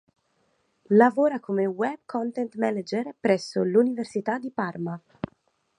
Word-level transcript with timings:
Lavora 0.97 1.39
come 1.39 1.67
web 1.67 1.99
content 2.07 2.55
manager 2.55 3.13
presso 3.19 3.61
l'Università 3.63 4.39
di 4.39 4.49
Parma. 4.49 4.99